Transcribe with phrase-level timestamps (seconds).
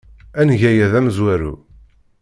[0.39, 1.53] Ad neg aya d amezwaru.